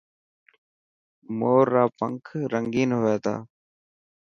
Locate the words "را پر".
1.75-2.03